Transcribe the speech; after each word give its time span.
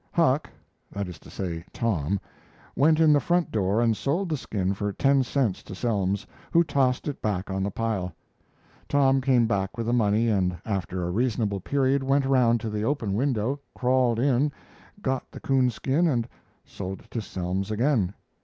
Huck 0.13 0.49
that 0.91 1.07
is 1.07 1.19
to 1.19 1.29
say, 1.29 1.63
Tom 1.71 2.19
went 2.75 2.99
in 2.99 3.13
the 3.13 3.19
front 3.19 3.51
door 3.51 3.79
and 3.81 3.95
sold 3.95 4.29
the 4.29 4.35
skin 4.35 4.73
for 4.73 4.91
ten 4.91 5.21
cents 5.21 5.61
to 5.61 5.73
Selms, 5.75 6.25
who 6.51 6.63
tossed 6.63 7.07
it 7.07 7.21
back 7.21 7.51
on 7.51 7.61
the 7.61 7.69
pile. 7.69 8.11
Tom 8.89 9.21
came 9.21 9.45
back 9.45 9.77
with 9.77 9.85
the 9.85 9.93
money 9.93 10.27
and 10.27 10.57
after 10.65 11.03
a 11.03 11.11
reasonable 11.11 11.59
period 11.59 12.01
went 12.01 12.25
around 12.25 12.59
to 12.61 12.69
the 12.71 12.81
open 12.81 13.13
window, 13.13 13.59
crawled 13.75 14.17
in, 14.19 14.51
got 15.03 15.29
the 15.31 15.39
coonskin, 15.39 16.07
and 16.07 16.27
sold 16.65 17.01
it 17.01 17.11
to 17.11 17.19
Selms 17.21 17.69
again. 17.69 18.15